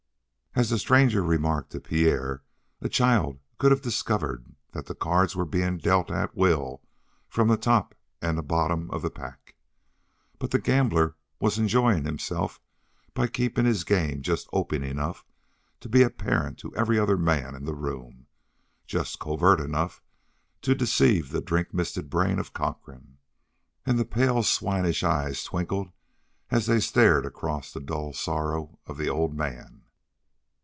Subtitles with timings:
[0.53, 2.43] As the stranger remarked to Pierre,
[2.81, 6.81] a child could have discovered that the cards were being dealt at will
[7.29, 9.55] from the top and the bottom of the pack,
[10.39, 12.59] but the gambler was enjoying himself
[13.13, 15.23] by keeping his game just open enough
[15.79, 18.27] to be apparent to every other man in the room
[18.85, 20.01] just covert enough
[20.61, 23.19] to deceive the drink misted brain of Cochrane.
[23.85, 25.93] And the pale, swinish eyes twinkled
[26.49, 29.77] as they stared across the dull sorrow of the old man.